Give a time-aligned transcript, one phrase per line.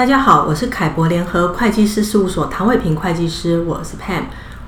[0.00, 4.22] 大家好，我是凯博联合会计师事务所唐伟平会计师，我是 Pam，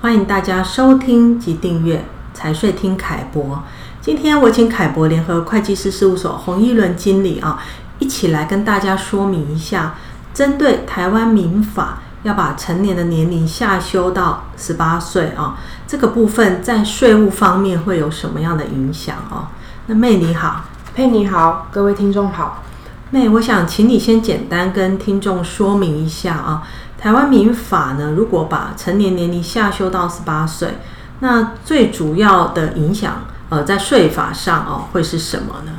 [0.00, 3.62] 欢迎大家收听及订阅财税听凯博。
[4.00, 7.62] 今天我请凯博联合会计师事务所洪一伦经理啊，
[7.98, 9.96] 一起来跟大家说明一下，
[10.32, 19.48] 针对台湾民法要把成年的年龄下修到十八岁啊，这个部分在税务方面会有什么样的影响哦？
[19.88, 20.64] 那妹你好，
[20.94, 22.62] 佩你好，各位听众好。
[23.10, 26.62] 妹，我想请你先简单跟听众说明一下啊，
[26.98, 30.74] 台湾民法呢，如果把成年年龄下修到十八岁，
[31.20, 35.72] 那最主要的影响，呃，在税法上哦，会是什么呢？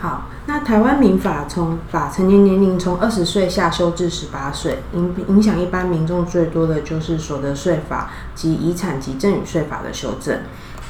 [0.00, 10.38] 好，那台湾民法从把成年年龄从二十岁下修至十八岁，影影响一般民众最多的就是所得税法及遗产及赠与税法的修正。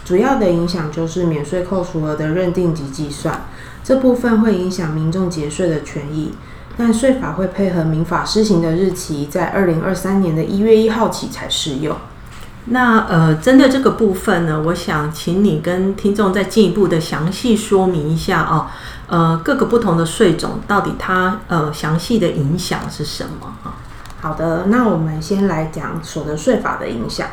[0.05, 3.47] 主要的影响就是免税扣除额的认定及计算，
[3.85, 6.33] 这部分会影响民众节税的权益，
[6.75, 11.95] 但税法会配合民法施行的日期，在二零二三年的一月一号起才适用。
[12.65, 18.67] 那呃，针对这个部分呢，我想请你跟听众再进一步的详细说明一下哦，
[19.07, 23.77] 呃，各个不同的税种到底它呃详细的影响是什么啊？
[24.23, 27.29] 好的，那我们先来讲所得税法的影响。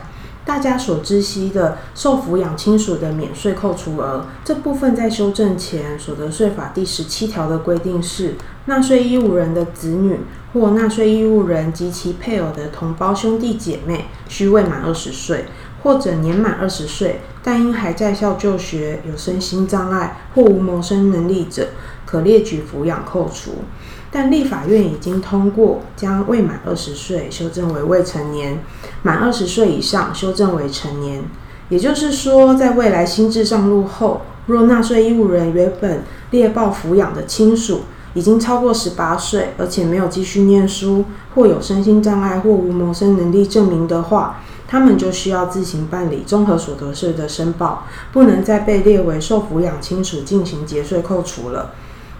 [0.52, 8.36] 大家所知悉的受抚养亲属的免税扣除额这部分，在修正前，所得税法第十七条的规定是，
[8.66, 10.20] 纳税义务人的子女
[10.52, 15.46] 或纳税义务人及其配偶的同胞兄弟姐妹，需未满二十岁，
[15.84, 21.70] 或者年满二十岁，但因还在校就学、有身心障碍或无谋生能力者，
[22.06, 23.64] 可列举抚养扣除。
[24.12, 28.60] 但立法院已经通过将未满二十岁修正为未成年，
[29.04, 31.24] 满二十岁以上修正为成年。
[31.70, 51.72] 也就是说，在未来新制上路后，若纳税义务人原本列报抚养的亲属已经超过十八岁，而且没有继续念书，或有身心障碍或无谋生能力证明的话，他们就需要自行办理综合所得税的申报，不能再被列为受抚养亲属进行节税扣除了。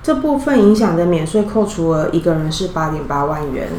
[0.04, 3.70] 这部分影响的免税扣除额，一个人是八点八万元。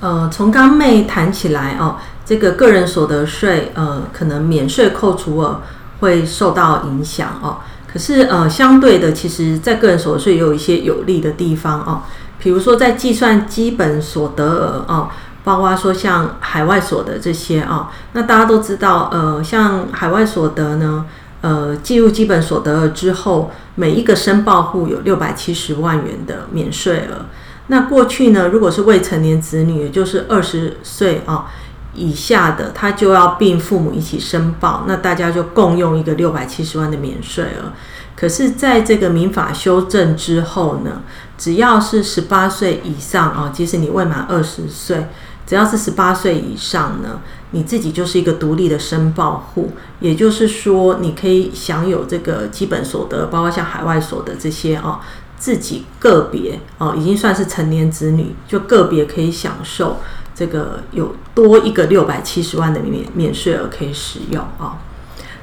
[0.00, 5.60] 呃，从刚妹谈起来哦，这个个人所得税，呃，可能免税扣除额
[6.00, 7.58] 会受到影响哦。
[7.92, 12.02] 可是呃，相对的，其实在个人所得税也有一些有利的地方哦。
[12.38, 15.08] 比如说在计算基本所得额哦，
[15.42, 21.06] 包括说像海外所得这些哦，那大家都知道，呃，像海外所得呢。
[21.42, 27.26] 呃，计入基本所得额之后，每一个申报户有六百七十万元的免税额。
[27.66, 31.46] 那过去呢，如果是未成年子女，也就是二十岁啊
[31.94, 37.72] 以下的，他就要并父母一起申报，那大家就共用一个六百七十万的免税额。
[38.14, 41.02] 可是，在这个民法修正之后呢，
[41.36, 45.08] 只要是十八岁以上啊，即使你未满二十岁。
[45.46, 47.20] 只要是十八岁以上呢，
[47.50, 55.00] 你自己就是一个独立的申报户，也就是说，你可以享有这个基本所得，包括像海外所得这些哦，
[55.36, 59.98] 自己个别哦，已经算是成年子女，就个别可以享受
[60.34, 64.72] 这个有多一个六百七十万的免免税额可以使用啊、哦。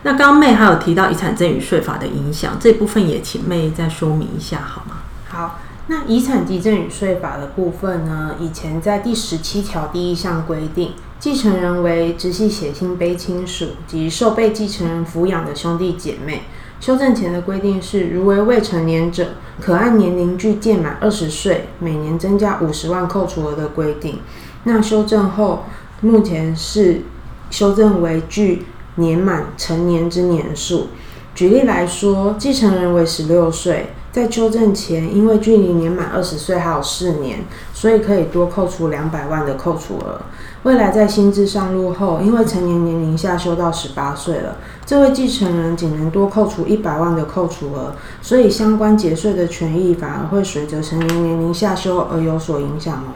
[0.04, 4.98] 那刚刚妹还有提到遗产赠与税法的影响，这部分也请妹再说明一下好吗？
[5.28, 5.60] 好。
[5.90, 8.36] 那遗产及赠与税法的部分呢？
[8.40, 16.44] 以前在第十七条第一项规定，继承人为直系血亲卑亲属及受被继承人抚养的兄弟姐妹。
[16.80, 19.30] 修正前的规定是，如为未成年者，
[19.60, 24.20] 可按年龄具届满二十岁，每年增加五十万扣除额的规定。
[24.66, 25.64] 那修正后，
[26.02, 27.02] 目前是
[27.50, 28.68] 修正为距
[28.98, 30.90] 年满成年之年数。
[31.34, 33.88] 举例来说，继承人为十六岁。
[34.12, 40.20] 在修正前，因为距离年满二十岁还有四年，所以可以多扣除两百万的扣除额。
[40.64, 53.14] 未来在薪资上路后，因为成年年龄下修到十八岁了，这位继承人仅能多扣除一百万的扣除额，所以相关节税的权益反而会随着成年年龄下修而有所影响哦。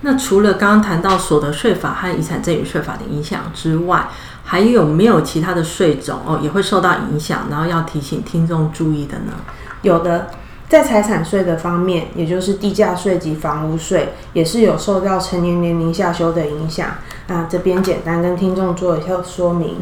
[0.00, 4.08] 那除了刚刚谈到所得税法和遗产赠与税法的影响之外，
[4.44, 9.32] 还有没有其他的税种哦也会受到影响，然后要提醒听众注意的呢？
[9.84, 10.28] 有的，
[10.68, 16.88] 在财产税的方面，也就是地价税及房屋税，也是有受到成年年龄下修的影响。
[17.28, 19.76] 那这边简单跟听众做一下说明。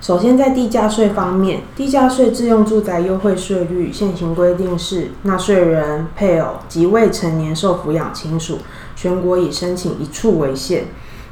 [0.00, 8.58] 首先，在地价税方面，地价税自用住宅优惠税率现行规定是，纳税人、配偶及未成年受抚养亲属，
[8.94, 10.84] 全国以申请一处为限。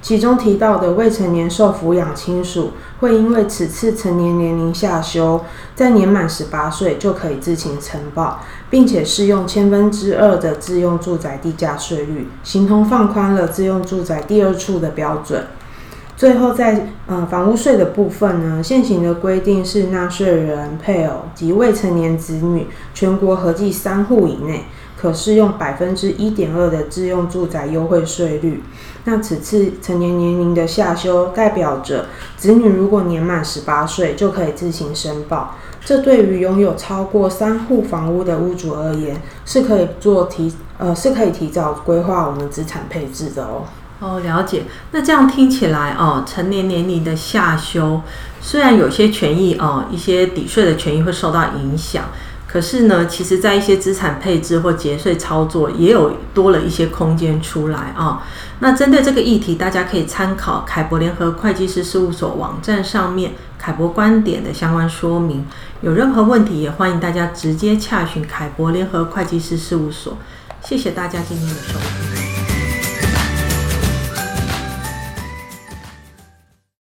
[0.07, 2.71] 其中提到的未成年受抚养亲属，
[3.01, 5.41] 会因为此次成年年龄下修，
[5.75, 8.39] 在年满十八岁就可以自行申报，
[8.71, 15.45] 并且适用千分之二的自用住宅地价税率，形同放宽了自用住宅第二处的标准。
[16.17, 24.67] 最后在，在呃房屋税的部分呢，现行的规定是纳税人、配偶及未成年子女，全国合计三户以内。
[24.97, 28.63] 可适用百分之一点二的自用住宅优惠税率。
[29.05, 32.07] 那此次成年年龄的下修，代表着
[32.37, 35.55] 子女如果年满十八岁就可以自行申报。
[35.85, 43.63] 这对于拥有超过三户房屋的屋主而言，是可以做提呃是可以提早规划我们资产配置的哦。
[44.01, 44.65] 哦，了解。
[44.91, 48.03] 那这样听起来哦，成年年龄的下修，
[48.41, 52.07] 虽然有些权益哦，一些抵税的权益会受到影响。
[52.57, 58.23] 可是呢，其实，在一些资产配置或节税操作，也有多了一些空间出来啊。
[58.61, 65.45] 那针对这个议题，大家可以参考凯博联合会计师事务所网站上面凯博观点的相关说明。
[65.83, 70.17] 有任何问题，也欢迎大家直接洽询凯博联合会计师事务所。
[70.63, 72.26] 谢谢大家今天的收听。